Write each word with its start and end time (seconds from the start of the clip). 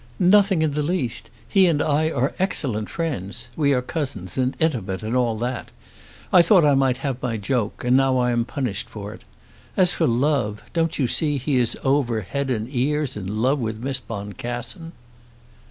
"Nothing 0.17 0.63
in 0.63 0.71
the 0.71 0.81
least. 0.81 1.29
He 1.47 1.67
and 1.67 1.79
I 1.79 2.09
are 2.09 2.33
excellent 2.39 2.89
friends. 2.89 3.49
We 3.55 3.71
are 3.71 3.83
cousins, 3.83 4.35
and 4.35 4.57
intimate, 4.59 5.03
and 5.03 5.15
all 5.15 5.37
that. 5.37 5.69
I 6.33 6.41
thought 6.41 6.65
I 6.65 6.73
might 6.73 6.97
have 6.97 7.17
had 7.17 7.21
my 7.21 7.37
joke, 7.37 7.83
and 7.83 7.97
now 7.97 8.17
I 8.17 8.31
am 8.31 8.43
punished 8.43 8.89
for 8.89 9.13
it. 9.13 9.21
As 9.77 9.93
for 9.93 10.07
love, 10.07 10.63
don't 10.73 10.97
you 10.97 11.05
see 11.05 11.37
he 11.37 11.57
is 11.57 11.77
over 11.83 12.21
head 12.21 12.49
and 12.49 12.67
ears 12.71 13.15
in 13.15 13.43
love 13.43 13.59
with 13.59 13.77
Miss 13.83 13.99
Boncassen?" 13.99 14.93